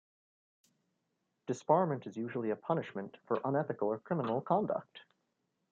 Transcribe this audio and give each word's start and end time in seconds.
Disbarment 1.45 2.07
is 2.07 2.17
usually 2.17 2.49
a 2.49 2.55
punishment 2.55 3.17
for 3.27 3.39
unethical 3.45 3.89
or 3.89 3.99
criminal 3.99 4.41
conduct. 4.41 5.01